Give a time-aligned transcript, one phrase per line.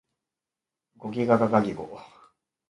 [0.97, 1.99] ゴギガガガギゴ